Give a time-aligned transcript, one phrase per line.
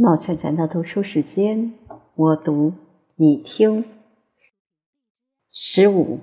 [0.00, 1.72] 冒圈圈的读书时间，
[2.14, 2.72] 我读
[3.16, 3.84] 你听。
[5.50, 6.20] 十五，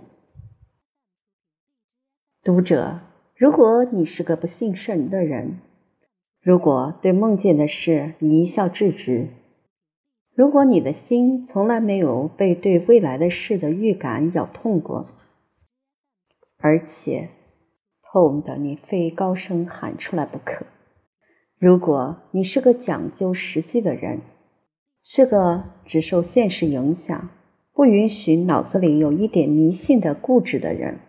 [2.41, 3.01] 读者，
[3.35, 5.59] 如果你是个不信神的人，
[6.39, 9.27] 如果对梦见的事你一笑置之，
[10.33, 15.09] 如果你的心从来没有被对未来的事的预感咬痛过，
[16.59, 17.27] 而且
[18.01, 20.65] 痛的你非高声喊出来不可。
[21.57, 24.19] 如果你是个讲究实际的人，
[25.03, 27.29] 是个只受现实影响、
[27.73, 30.99] 不允许脑子里有一点迷信的固执的人，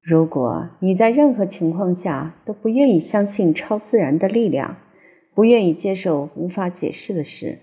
[0.00, 4.78] 如果你在任何情况下都不愿意相信超自然的力量，
[5.34, 7.58] 不愿意接受无法解释的事，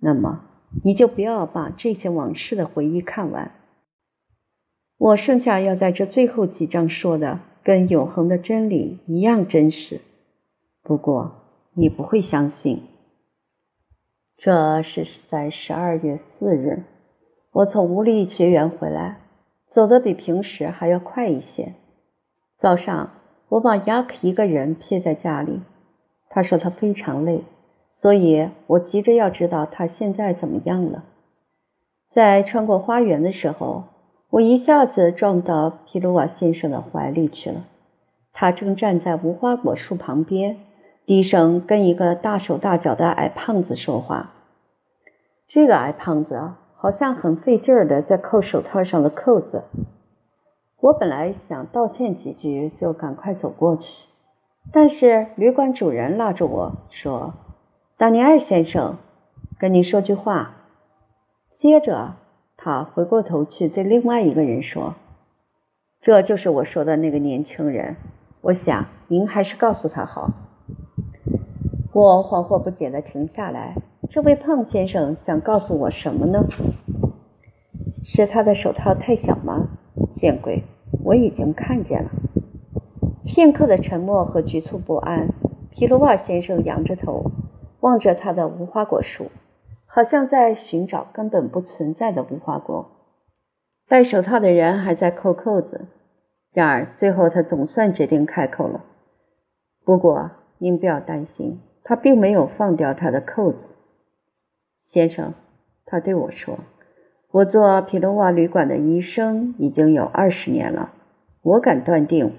[0.00, 0.44] 那么
[0.84, 3.50] 你就不要把这些往事的回忆看完。
[4.96, 10.00] 我剩下要在这最后几章说的，跟永恒的真理一样真实。
[10.82, 11.32] 不过
[11.74, 12.82] 你不会相信，
[14.36, 16.84] 这是在十二月四日，
[17.52, 19.20] 我从无力学园回来，
[19.68, 21.74] 走得比平时还要快一些。
[22.58, 23.10] 早上
[23.48, 25.60] 我把雅克一个人撇在家里，
[26.30, 27.44] 他说他非常累，
[27.96, 31.04] 所以我急着要知道他现在怎么样了。
[32.10, 33.84] 在穿过花园的时候，
[34.30, 37.66] 我一下子撞到皮鲁瓦先生的怀里去了，
[38.32, 40.58] 他正站在无花果树旁边。
[41.08, 44.34] 低声跟一个大手大脚的矮胖子说话。
[45.46, 49.64] 这个矮胖子好像很费劲儿的在扣手套上的扣子。
[50.78, 54.06] 我本来想道歉几句就赶快走过去，
[54.70, 57.32] 但是旅馆主人拉着我说
[57.96, 58.98] ：“达尼尔先生，
[59.58, 60.56] 跟您说句话。”
[61.56, 62.16] 接着
[62.58, 64.94] 他回过头去对另外一个人说
[66.02, 67.96] ：“这就是我说的那个年轻人。
[68.42, 70.32] 我想您还是告诉他好。”
[71.98, 73.74] 我惶惑不解的停下来。
[74.08, 76.46] 这位胖先生想告诉我什么呢？
[78.04, 79.66] 是他的手套太小吗？
[80.12, 80.62] 见鬼！
[81.02, 82.10] 我已经看见了。
[83.24, 85.30] 片刻的沉默和局促不安。
[85.72, 87.32] 皮罗瓦先生仰着头，
[87.80, 89.32] 望着他的无花果树，
[89.84, 92.92] 好像在寻找根本不存在的无花果。
[93.88, 95.88] 戴手套的人还在扣扣子。
[96.52, 98.84] 然而，最后他总算决定开口了。
[99.84, 101.58] 不过，您不要担心。
[101.88, 103.74] 他并没有放掉他的扣子，
[104.84, 105.32] 先生，
[105.86, 106.58] 他对我说
[107.32, 110.92] ：“我做皮罗瓦旅馆的医生已经有二十年了，
[111.40, 112.34] 我敢断定。”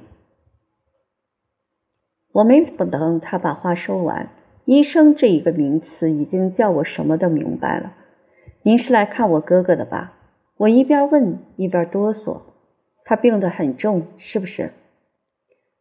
[2.32, 4.30] 我没等他把话说完
[4.66, 7.94] ，“医生”这一个名词已经叫我什么都明白了。
[8.62, 10.14] 您是来看我哥哥的吧？
[10.58, 12.42] 我一边问一边哆嗦。
[13.04, 14.74] 他病得很重，是不是？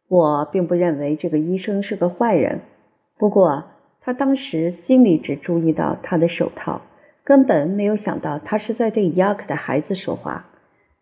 [0.07, 2.61] 我并不认为这个医生是个坏人。
[3.19, 3.65] 不过，
[3.99, 6.81] 他当时心里只注意到他的手套，
[7.25, 10.45] 根本没有想到他是在对雅克的孩子说话。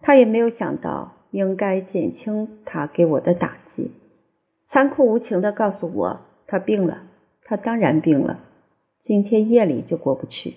[0.02, 3.92] 他也没有想到应该减轻他给我的打击，
[4.66, 7.04] 残酷无情地告诉我他病了。
[7.44, 8.40] 他当然病了，
[9.00, 10.56] 今天夜里就过不去。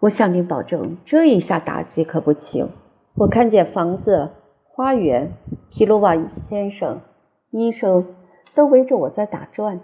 [0.00, 2.70] 我向您保证，这一下打击可不轻。
[3.14, 4.30] 我看见房子、
[4.64, 5.32] 花园、
[5.70, 7.02] 皮鲁瓦先生、
[7.50, 8.06] 医生
[8.54, 9.80] 都围着我在打转。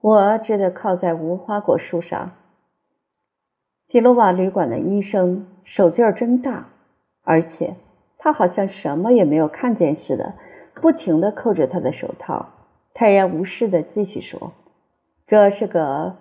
[0.00, 2.32] 我只得靠在无花果树上。
[3.86, 6.68] 皮罗瓦旅馆的医生手劲儿真大，
[7.22, 7.76] 而且
[8.18, 10.34] 他好像什么也没有看见似的，
[10.74, 12.50] 不停的扣着他的手套，
[12.94, 14.52] 泰然无事的继续说
[15.26, 16.16] ：“这是个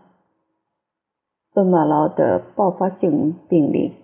[1.54, 3.96] 奔马劳的爆发性病例，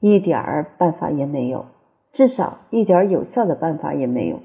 [0.00, 1.66] 一点儿办法也没有，
[2.10, 4.40] 至少一点有效的办法也没有。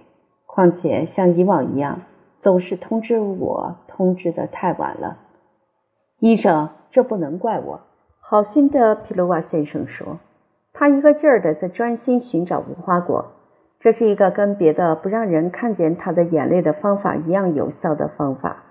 [0.46, 2.02] 况且像以往一样。”
[2.42, 5.20] 总是通知我，通知的太晚了。
[6.20, 7.82] 医生，这不能怪我。
[8.20, 10.18] 好心的皮鲁瓦先生说，
[10.74, 13.34] 他一个劲儿的在专心寻找无花果。
[13.80, 18.64] 这是一个跟别的不让人看见他的眼泪的方法一样有效的方法。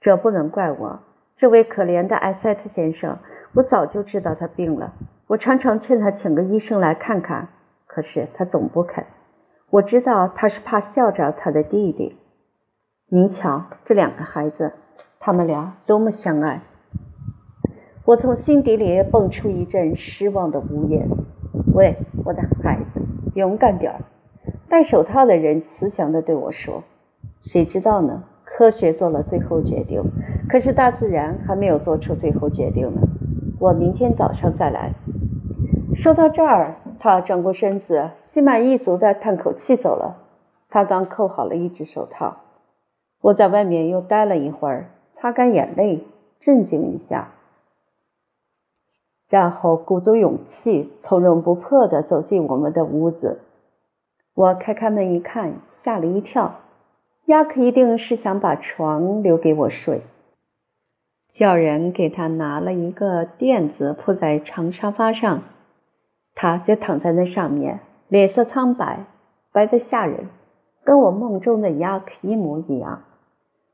[0.00, 1.00] 这不能怪我，
[1.36, 3.18] 这位可怜的艾塞特先生。
[3.52, 4.94] 我早就知道他病了。
[5.26, 7.48] 我常常劝他请个医生来看看，
[7.86, 9.04] 可是他总不肯。
[9.68, 12.16] 我知道他是怕笑着他的弟弟。
[13.08, 14.72] 您瞧，这两个孩子，
[15.20, 16.62] 他们俩多么相爱！
[18.04, 21.08] 我从心底里蹦出一阵失望的呜咽。
[21.72, 23.00] 喂，我的孩子，
[23.36, 24.00] 勇敢点儿！
[24.68, 26.82] 戴手套的人慈祥地对我说
[27.40, 28.24] ：“谁知道呢？
[28.44, 30.02] 科学做了最后决定，
[30.48, 33.02] 可是大自然还没有做出最后决定呢。
[33.60, 34.94] 我明天早上再来。”
[35.94, 40.16] 说到这儿，他转过身子，心满意足地叹口气走了。
[40.68, 42.38] 他刚扣好了一只手套。
[43.20, 46.04] 我在外面又待了一会儿，擦干眼泪，
[46.38, 47.32] 镇静一下，
[49.28, 53.40] 然后鼓足勇气，从容不迫地走进我们的屋子。
[54.34, 56.56] 我开开门一看，吓了一跳。
[57.24, 60.02] 亚克一定是想把床留给我睡，
[61.32, 65.42] 叫人给他拿了一个垫子铺在长沙发上，
[66.36, 69.06] 他就躺在那上面，脸色苍白，
[69.50, 70.28] 白得吓人，
[70.86, 73.02] 跟我梦中的 Yak 一模一样。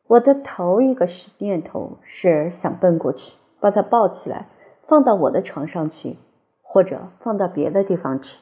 [0.07, 1.07] 我的头一个
[1.37, 4.47] 念头是想奔过去，把他抱起来，
[4.89, 6.17] 放到我的床上去，
[6.63, 8.41] 或者放到别的地方去，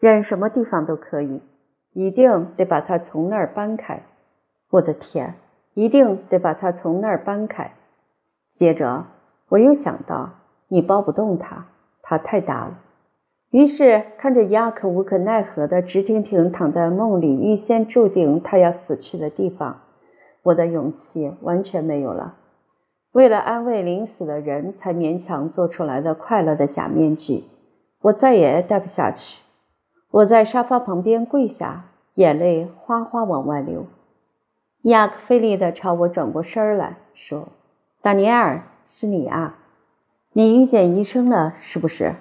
[0.00, 1.40] 任什么地方都可以，
[1.94, 4.02] 一定得把他从那儿搬开。
[4.70, 5.36] 我的天，
[5.72, 7.72] 一定得把他从那儿搬开。
[8.52, 9.06] 接着，
[9.48, 10.32] 我又想到，
[10.68, 11.68] 你抱不动他，
[12.02, 12.78] 他太大了。
[13.50, 19.80] 于是，看着亚克无可奈何的直挺挺躺在梦里预先注定他要死去的地方，
[20.42, 22.34] 我的勇气完全没有了。
[23.10, 27.44] 为了安慰临死的人才勉强做出来的快乐的假面具，
[28.02, 29.40] 我再也待不下去。
[30.10, 33.86] 我在沙发旁边跪下，眼泪哗哗往外流。
[34.82, 37.48] 亚克费力地朝我转过身来说
[38.02, 39.56] ：“达尼尔，是你啊？
[40.34, 42.14] 你遇见医生了是不是？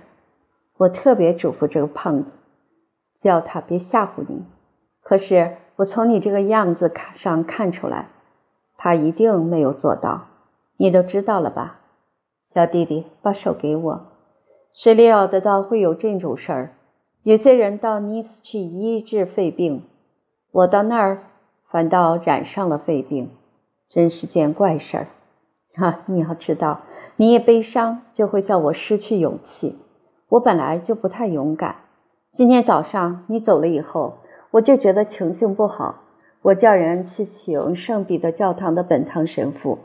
[0.77, 2.33] 我特别嘱咐这个胖子，
[3.21, 4.45] 叫他别吓唬你。
[5.01, 8.09] 可是我从你这个样子看上看出来，
[8.77, 10.27] 他一定没有做到。
[10.77, 11.79] 你都知道了吧？
[12.53, 14.07] 小弟弟，把手给我。
[14.73, 16.73] 谁料得到会有这种事儿？
[17.23, 19.83] 有些人到尼斯去医治肺病，
[20.51, 21.23] 我到那儿。”
[21.69, 23.29] 反倒染上了肺病，
[23.89, 25.07] 真是件怪事儿。
[25.75, 26.79] 哈，你要知道，
[27.17, 29.75] 你一悲伤就会叫我失去勇气。
[30.29, 31.75] 我本来就不太勇敢。
[32.33, 34.17] 今天早上你走了以后，
[34.51, 36.03] 我就觉得情形不好。
[36.41, 39.79] 我叫人去请圣彼得教堂的本堂神父，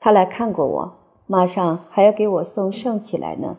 [0.00, 0.94] 他来看过我，
[1.26, 3.56] 马上还要给我送圣起来呢。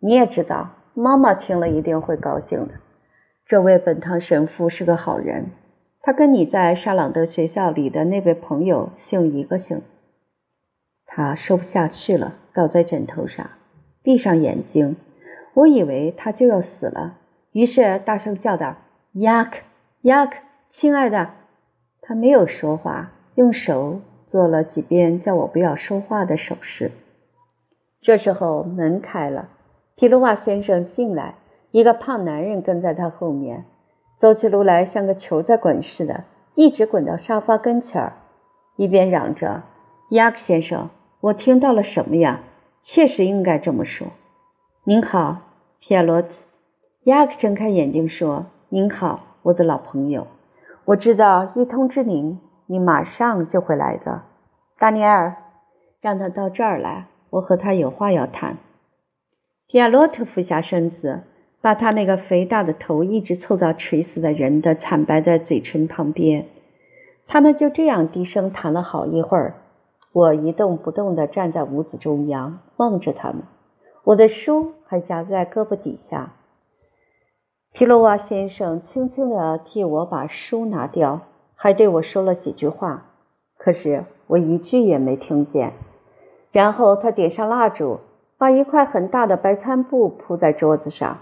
[0.00, 2.74] 你也知道，妈妈听了一定会高兴的。
[3.46, 5.50] 这位本堂神父是个好人。
[6.00, 9.82] 他跟你在沙朗德学校里的那位朋友姓一个姓。
[11.06, 13.50] 他说不下去了，倒在枕头上，
[14.02, 14.96] 闭上眼睛。
[15.54, 17.14] 我以为他就要死了，
[17.52, 18.76] 于是大声叫道
[19.14, 19.58] ：“亚克，
[20.02, 20.36] 亚克，
[20.70, 21.30] 亲爱的！”
[22.02, 26.90] 他没有说话，用手做了几遍叫我不要说话的手势。
[28.00, 29.48] 这时候门开了，
[29.94, 31.36] 皮鲁瓦先生进来，
[31.70, 33.64] 一个胖男人跟在他后面。
[34.18, 36.24] 走起路来像个球在滚似的，
[36.54, 38.12] 一直滚到沙发跟前儿，
[38.76, 39.62] 一边嚷着
[40.10, 40.90] ：“亚克先生，
[41.20, 42.40] 我听到了什么呀？
[42.82, 44.08] 确实应该这么说。
[44.86, 45.38] ”“您好，
[45.80, 46.44] 皮亚罗兹。”
[47.04, 50.26] 亚克睁开眼睛说：“您好，我的老朋友。
[50.84, 54.22] 我知道一通知您，你马上就会来的。
[54.78, 55.36] 达尼尔，
[56.02, 58.58] 让他到这儿来，我和他有话要谈。”
[59.68, 61.22] 皮亚罗特俯下身子。
[61.62, 66.44] 把他那个肥大的头一直凑到垂死的人的惨白的嘴唇旁边，
[67.26, 69.54] 他们就这样低声谈了好一会儿。
[70.12, 73.44] 我一动不动地站在屋子中央，望着他们，
[74.04, 76.32] 我的书还夹在胳膊底下。
[77.72, 81.22] 皮罗瓦先生轻轻地替我把书拿掉，
[81.56, 83.06] 还对我说了几句话，
[83.58, 85.72] 可是我一句也没听见。
[86.52, 87.98] 然后他点上蜡烛，
[88.38, 91.18] 把一块很大的白餐布铺在桌子上。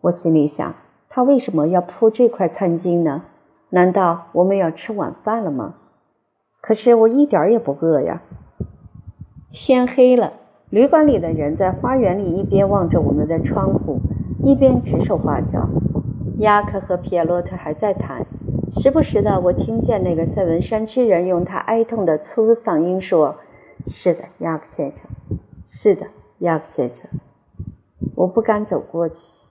[0.00, 0.74] 我心里想，
[1.10, 3.24] 他为什么要铺这块餐巾呢？
[3.68, 5.74] 难道我们要吃晚饭了吗？
[6.62, 8.22] 可是我一点也不饿呀。
[9.52, 10.32] 天黑了，
[10.70, 14.00] 旅馆里的人在花园里一边望着我们的窗户，
[14.42, 15.68] 一边指手画脚。
[16.38, 18.26] 亚克和皮耶洛特还在谈，
[18.70, 23.36] 时不时的我听见那个塞文山区人用他哀痛的粗嗓音说
[23.86, 25.06] ：“是的，亚克先生，
[25.64, 26.08] 是的，
[26.38, 27.08] 亚克先生。”
[28.16, 29.46] 我不敢走过去。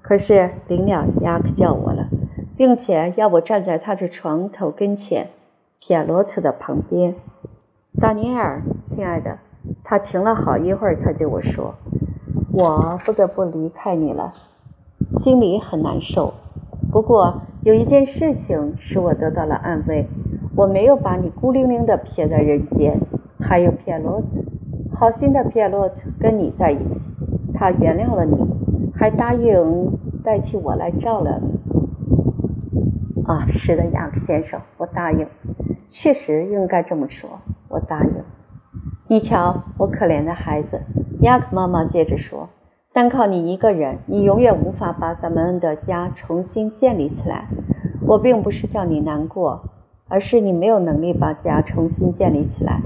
[0.00, 2.08] 可是临了，亚克叫我了，
[2.56, 5.28] 并且要我站在他的床头跟前，
[5.80, 7.16] 皮亚洛特的旁边。
[7.98, 9.38] 达尼尔，亲爱的，
[9.84, 11.74] 他停了好一会儿才对我说
[12.52, 14.34] ：“我不得不离开你了，
[15.22, 16.34] 心里很难受。
[16.90, 20.06] 不过有一件事情使我得到了安慰，
[20.56, 23.00] 我没有把你孤零零的撇在人间。
[23.38, 24.26] 还有皮亚罗特，
[24.94, 27.10] 好心的皮亚罗特跟你在一起，
[27.54, 28.36] 他原谅了你。”
[28.92, 33.46] 还答应代替我来照料你啊！
[33.48, 35.26] 是的，亚克先生，我答应，
[35.88, 37.30] 确实应该这么说，
[37.70, 38.12] 我答应。
[39.12, 40.82] 你瞧，我可怜的孩子，
[41.22, 42.48] 亚克妈妈接着说，
[42.92, 47.48] 单靠你一个人，你永远无法把咱们的家重新建立起来。
[48.06, 49.62] 我并不是叫你难过，
[50.06, 52.82] 而是你没有能力把家重新建立起来。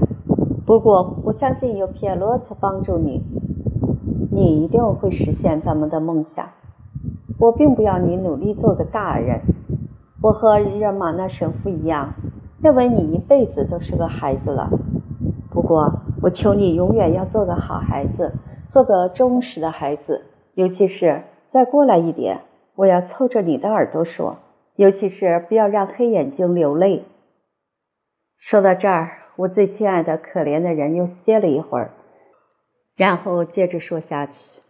[0.65, 3.21] 不过我相信有皮埃洛特帮助你，
[4.31, 6.47] 你一定会实现咱们的梦想。
[7.37, 9.41] 我并不要你努力做个大人。
[10.23, 12.15] 我和日尔玛那神父一样，
[12.63, 14.71] 认为你一辈子都是个孩子了。
[15.51, 18.33] 不过，我求你永远要做个好孩子，
[18.71, 20.25] 做个忠实的孩子。
[20.55, 22.41] 尤其是再过来一点，
[22.73, 24.37] 我要凑着你的耳朵说，
[24.75, 27.05] 尤其是不要让黑眼睛流泪。
[28.39, 31.91] 说到这儿，我最亲爱的可怜的人又歇了一会儿，
[32.95, 34.61] 然后接着说下去。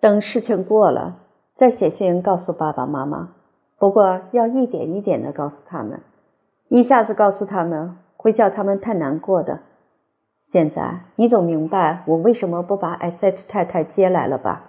[0.00, 1.18] 等事情过了。
[1.54, 3.34] 再写信告诉爸爸妈妈，
[3.78, 6.00] 不过要一点一点的告诉他们，
[6.68, 9.60] 一下子告诉他们会叫他们太难过的。
[10.50, 14.64] 现在你总明白我为什么不把艾塞特太太接来了吧？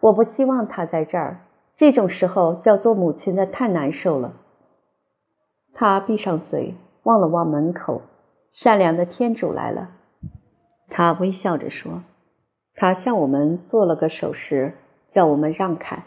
[0.00, 1.40] 我不希望她在这儿，
[1.76, 4.32] 这种时候叫做母亲的太难受了。
[5.74, 8.00] 他闭上嘴，望了望门口，
[8.50, 9.90] 善良的天主来了。
[10.88, 12.02] 他微笑着说
[12.74, 14.72] ：“他向我们做了个手势，
[15.12, 16.04] 叫我们让开。”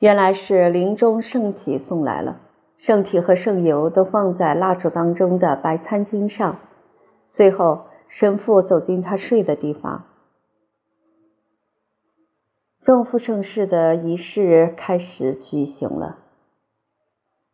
[0.00, 2.40] 原来是临终圣体送来了，
[2.78, 6.56] 圣体和圣油都放在蜡烛当中的白餐巾上。
[7.28, 10.04] 随后，神父走进他睡的地方，
[12.82, 16.18] 众父圣事的仪式开始举行了。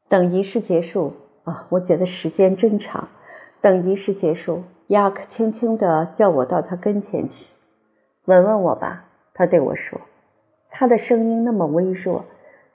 [0.08, 1.12] 等仪式结束
[1.44, 3.08] 啊，我觉得时间真长。
[3.60, 7.46] 等仪式结束，亚克轻轻地叫我到他跟前去，
[8.24, 9.04] 吻吻我吧。
[9.34, 10.00] 他对我说，
[10.70, 12.24] 他的声音那么微弱。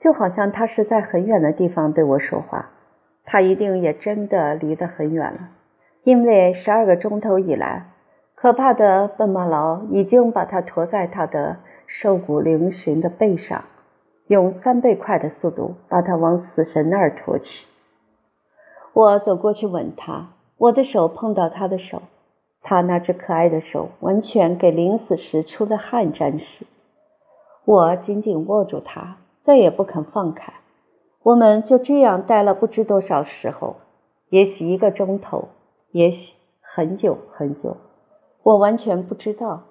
[0.00, 2.70] 就好像他是在很远的地方对我说话，
[3.24, 5.50] 他一定也真的离得很远了，
[6.04, 7.90] 因为十二个钟头以来，
[8.34, 11.56] 可怕的笨马劳已经把他驮在他的
[11.86, 13.64] 瘦骨嶙峋的背上，
[14.28, 17.66] 用三倍快的速度把他往死神那儿驮去。
[18.92, 22.02] 我走过去吻他，我的手碰到他的手，
[22.62, 26.66] 他那只可爱的手完全给临死时出的汗沾湿，
[27.64, 29.16] 我紧紧握住他。
[29.42, 30.54] 再也不肯放开，
[31.22, 33.76] 我们就这样待了不知多少时候，
[34.30, 35.48] 也许一个钟头，
[35.94, 37.76] 也许很久很久，
[38.42, 39.62] 我完全不知道。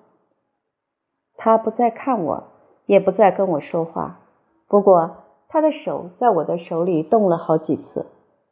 [1.35, 2.45] 他不再看我，
[2.85, 4.21] 也不再跟我说话。
[4.69, 5.17] 不过
[5.49, 8.05] 他的手在我的手里动了好几次，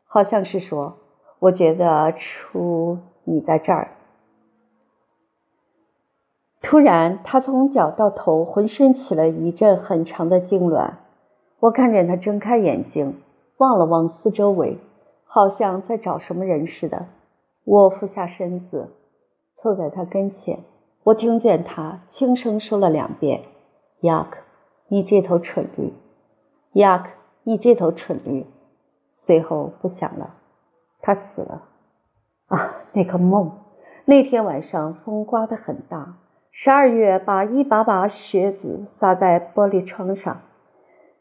[0.04, 0.98] 好像是说
[1.40, 3.92] ：“我觉得出你在这儿。”
[6.62, 10.96] 突然，他从脚到头，浑身起了一阵很长的痉挛。
[11.62, 13.22] 我看见他睁开眼睛，
[13.56, 14.78] 望了望四周围，
[15.24, 17.06] 好像在找什么人似的。
[17.63, 18.89] 我俯下身子，
[19.58, 20.60] 凑在他跟前。
[21.03, 23.44] 我听见他轻声说了两遍
[24.01, 24.38] ：“雅克，
[24.88, 25.94] 你这头蠢驴！
[26.74, 27.10] 雅克，
[27.44, 28.46] 你这头蠢驴！”
[29.13, 30.36] 随后不响了，
[31.01, 31.63] 他死了。
[32.48, 33.51] 啊，那个梦！
[34.06, 36.18] 那天晚上风刮得很大，
[36.51, 40.41] 十二月把一把把雪子撒在玻璃窗上。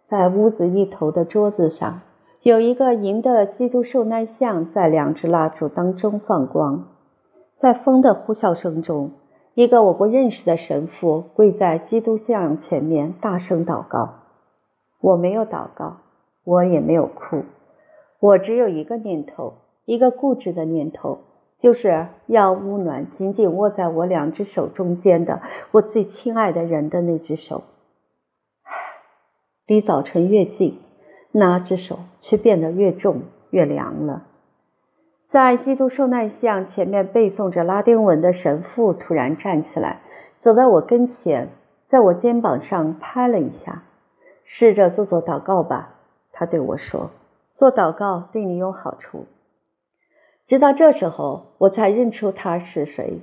[0.04, 2.00] 在屋子一头的桌子上，
[2.42, 6.88] 有一个银的基督受难像，在两支蜡烛当中放光。
[7.54, 9.10] 在风的呼啸声中，
[9.52, 14.14] 一个我不认识的神父跪在基督像前面，大声祷告。
[15.02, 15.98] 我没有祷告，
[16.44, 17.42] 我也没有哭，
[18.20, 19.52] 我只有一个念头，
[19.84, 21.18] 一个固执的念头，
[21.58, 25.42] 就是要温暖紧紧握在我两只手中间的
[25.72, 27.64] 我最亲爱的人的那只手。
[29.66, 30.78] 离早晨越近，
[31.32, 34.24] 那只手却变得越重、越凉了。
[35.28, 40.00] 在基督受难像前面背诵着拉丁文的神父突然站起来，
[40.38, 41.50] 走到我跟前，
[41.88, 43.84] 在我肩膀上拍了一下，
[44.44, 45.94] 试着做做祷告吧。
[46.32, 47.10] 他对我说
[47.54, 49.26] ：“做祷告对你有好处。”
[50.48, 53.20] 直到这时候，我才认出他是谁，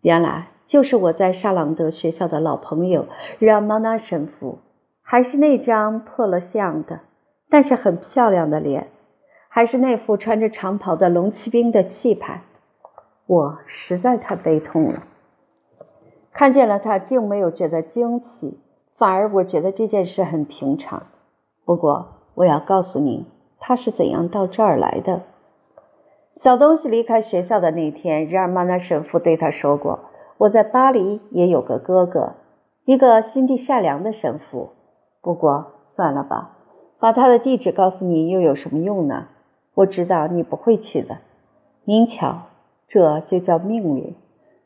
[0.00, 3.06] 原来就是我在沙朗德学校的老朋友
[3.38, 4.58] 让马纳神父。
[5.10, 7.00] 还是那张破了相的，
[7.48, 8.92] 但是很漂亮的脸，
[9.48, 12.42] 还是那副穿着长袍的龙骑兵的气派。
[13.26, 15.02] 我实在太悲痛了。
[16.32, 18.60] 看见了他，竟没有觉得惊奇，
[18.98, 21.02] 反而我觉得这件事很平常。
[21.64, 23.26] 不过我要告诉您，
[23.58, 25.22] 他是怎样到这儿来的。
[26.36, 29.98] 小东西离开学校的那天，日尔曼纳神父对他说过
[30.38, 32.34] ：“我在巴黎也有个哥哥，
[32.84, 34.70] 一个心地善良的神父。”
[35.22, 36.56] 不过算了吧，
[36.98, 39.28] 把他的地址告诉你又有什么用呢？
[39.74, 41.18] 我知道你不会去的。
[41.84, 42.42] 您瞧，
[42.88, 44.14] 这就叫命运。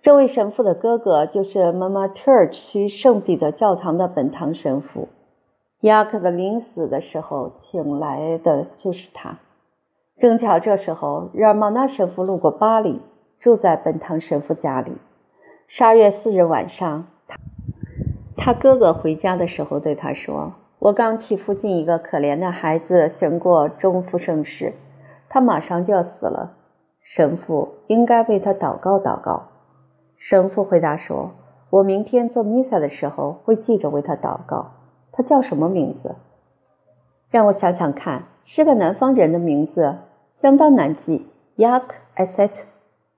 [0.02, 5.08] 这位神父的哥哥就是妈妈特尔区圣彼得教堂的本堂神父。
[5.80, 9.38] 雅克的临死的时候请来的就是他。
[10.18, 13.00] 正巧这时候，日尔曼纳神父路过巴黎，
[13.40, 14.92] 住在本堂神父家里。
[15.66, 17.06] 十二月四日晚上，
[18.44, 24.74] 他哥哥回家的时候对他说：“我刚替附近一个可怜的孩子行过中复圣事，
[25.30, 26.52] 他马上就要死了。
[27.00, 29.44] 神父应该为他祷告祷告。”
[30.18, 31.30] 神父回答说
[31.72, 34.72] ：“我明天做弥撒的时候会记着为他祷告。
[35.10, 36.14] 他叫什么名字？
[37.30, 39.96] 让我想想看，是个南方人的名字，
[40.34, 41.30] 相当难记。
[41.56, 41.84] Yak
[42.14, 42.50] Aset，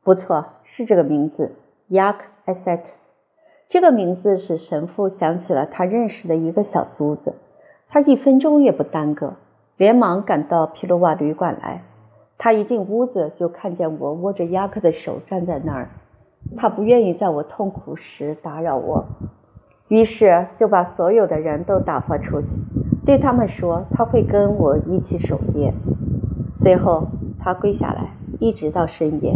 [0.05, 1.57] 不错，是这个名字。
[1.91, 2.91] Yak Aset，
[3.69, 7.35] 这个名字使神父想起了他认识的一个小租子。
[7.89, 9.35] 他一分钟也不耽搁，
[9.77, 11.83] 连忙赶到皮罗瓦旅馆来。
[12.39, 15.91] 他一进屋子，就看见我握着亚克的手站在那儿。
[16.57, 19.07] 他不愿意在我痛苦时打扰我，
[19.89, 22.49] 于是就把所有的人都打发出去，
[23.05, 25.73] 对他们说他会跟我一起守夜。
[26.55, 27.09] 随后
[27.41, 29.35] 他跪下来，一直到深夜。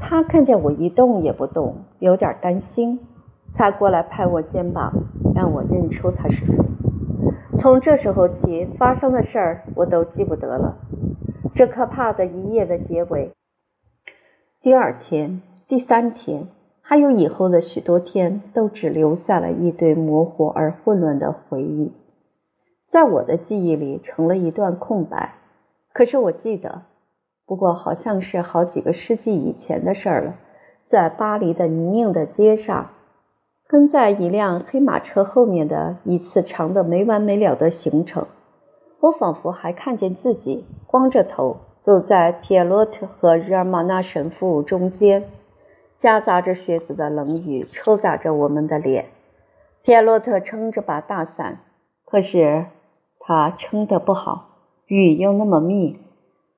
[0.00, 3.00] 他看见我一动也不动，有点担心，
[3.56, 4.92] 才过来拍我肩膀，
[5.34, 6.54] 让我认出他是谁。
[7.58, 10.76] 从这时候起，发生的事儿我都记不得了。
[11.54, 13.32] 这可怕的一夜的结尾。
[14.60, 15.40] 第二天。
[15.68, 16.46] 第三天，
[16.80, 21.90] 还有以后的许多天，都只留下了一堆模糊而混乱的回忆，
[22.88, 25.34] 在我的记忆里成了一段空白。
[25.92, 26.82] 可是我记得，
[27.46, 30.34] 不过好像是好几个世纪以前的事了。
[30.84, 32.90] 在巴黎的泥泞的街上，
[33.68, 38.26] 跟在一辆黑马车后面的一次长的没完没了的行程，
[39.00, 45.24] 我仿佛还看见自己光着头走在皮耶洛特和日尔玛纳神父中间。
[45.98, 49.06] 夹杂着靴子的冷雨抽打着我们的脸。
[49.82, 51.60] 皮埃洛特撑着把大伞，
[52.04, 52.66] 可是
[53.18, 54.50] 他撑得不好，
[54.86, 55.98] 雨又那么密。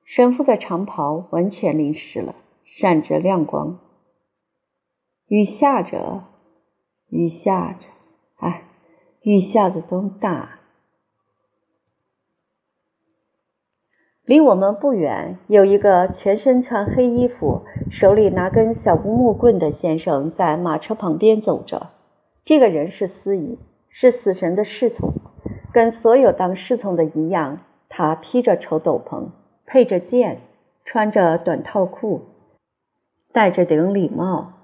[0.03, 3.79] 神父的长袍完全淋湿了，闪着亮光。
[5.27, 6.23] 雨下着，
[7.09, 7.87] 雨下着，
[8.37, 8.63] 哎，
[9.21, 10.59] 雨下的多大！
[14.23, 21.89] 离我们不远，有一个全身穿黑衣服、手里拿根小木棍的先生在马车旁边走着。
[22.45, 23.57] 这个人是司仪，
[23.89, 25.13] 是死神的侍从，
[25.73, 27.61] 跟所有当侍从的一样。
[27.89, 29.29] 他披着绸斗篷，
[29.65, 30.41] 配着剑，
[30.85, 32.21] 穿着短套裤，
[33.33, 34.58] 戴着顶礼帽。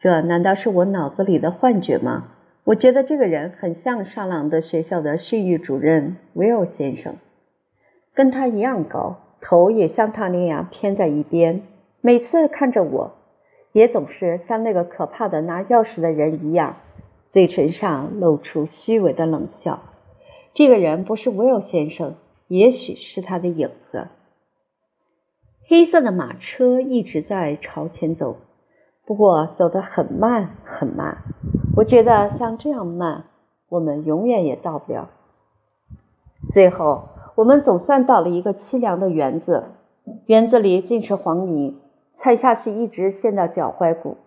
[0.00, 2.28] 这难道是我脑子里的幻觉吗？
[2.64, 7.16] 我觉得这个人很像上朗的学校的训育主任威尔先生。
[8.14, 11.62] 跟他一样高，头也像他那样偏在一边。
[12.00, 13.12] 每次看着我，
[13.72, 16.76] 也总是像那个可怕的拿钥匙的人一样，
[17.28, 19.82] 嘴唇上露出虚伪的冷笑。
[20.54, 22.14] 这个人不是威尔先生，
[22.48, 24.08] 也许是他的影子。
[25.68, 28.38] 黑色的马车一直在朝前走，
[29.10, 31.18] 不过走得很慢很慢。
[31.74, 33.24] 我觉得像这样慢，
[33.68, 35.08] 我们永远也到不了。
[36.52, 37.08] 最后。
[37.34, 39.64] 我们总算到了一个凄凉的园子，
[40.26, 41.76] 园子里尽是黄泥，
[42.12, 44.18] 踩下去一直陷到脚踝骨。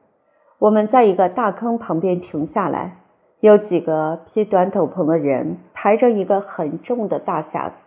[0.58, 2.98] 我们在一个大坑旁边停下来，
[3.40, 7.84] 有几个披短斗篷的人抬着一个很重的大匣子，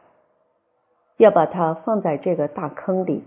[1.19, 3.25] 要把它放在这个大坑里。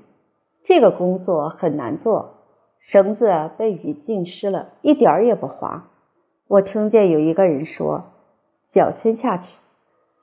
[0.63, 2.38] 这个工作很难做，
[2.79, 5.87] 绳子被雨浸湿了，一点儿也不滑。
[6.47, 8.05] 我听见有一个人说
[8.67, 9.55] ：“脚先下去，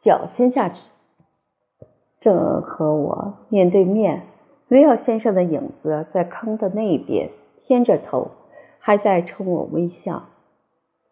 [0.02, 0.82] 脚先下去。”
[2.20, 4.26] 正和我面对面，
[4.68, 7.30] 威尔先生的影子在坑的那边，
[7.62, 8.32] 偏着头，
[8.80, 10.24] 还在冲我微笑。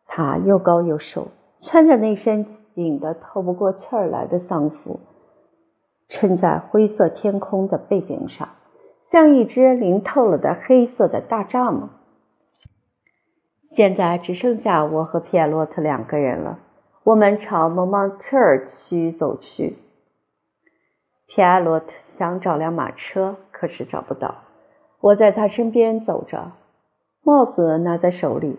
[0.06, 1.28] 他又高又瘦，
[1.60, 4.98] 穿着那身紧得透不过气儿来的丧服，
[6.08, 8.48] 衬在灰色天空的背景上，
[9.04, 11.88] 像一只淋透了的黑色的大蚱蜢。
[13.70, 16.58] 现在只剩下我和皮埃洛特两个人了，
[17.02, 19.76] 我们朝蒙芒特尔区走去。
[21.26, 24.36] 皮埃洛特想找辆马车，可是找不到。
[25.00, 26.52] 我在他身边走着，
[27.22, 28.58] 帽子拿在手里。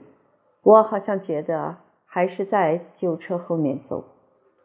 [0.61, 4.03] 我好像觉得还是在旧车后面走。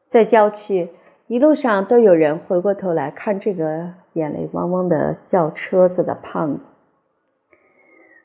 [0.08, 0.90] 在郊区，
[1.30, 6.60] 一路上都有人回过头来看这个眼泪汪汪的叫车子的胖子，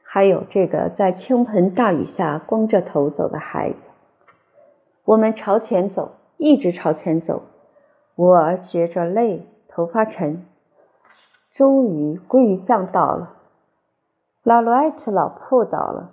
[0.02, 3.78] 还有这个在倾盆大雨下光着头走的孩子。
[5.04, 7.44] 我们朝前走，一直朝前走。
[8.16, 9.46] 我觉着累。
[9.68, 10.44] 头发沉，
[11.54, 13.34] 终于归于巷到了。
[14.42, 16.10] 老罗埃特老铺倒了，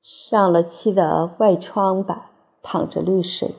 [0.00, 2.26] 上了漆的外窗板
[2.62, 3.56] 淌着绿水。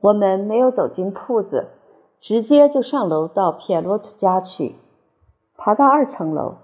[0.00, 1.68] 我们没有走进铺子，
[2.20, 4.76] 直接就上楼到皮埃洛特家去。
[5.56, 6.54] 爬到二层楼，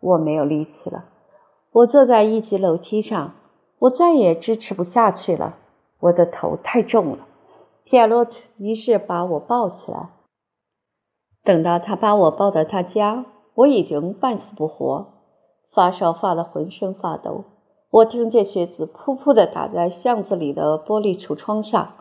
[0.00, 1.04] 我没有力气了，
[1.72, 3.32] 我坐在一级楼梯上，
[3.78, 5.54] 我再也支持不下去了，
[6.00, 7.18] 我的头太重了。
[7.84, 10.10] 皮亚洛特于是把我抱起来。
[11.42, 13.24] 等到他把我抱到他家，
[13.54, 15.06] 我已经半死不活，
[15.72, 17.44] 发烧发得浑身发抖。
[17.90, 21.92] 我听见靴子噗噗地打在巷子里的玻璃橱窗上，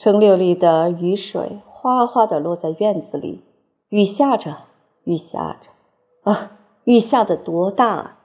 [0.00, 3.44] 城六里的雨水哗哗地落在院子里。
[3.90, 4.56] 雨下着，
[5.04, 6.52] 雨下着，啊，
[6.84, 8.19] 雨下得多大啊！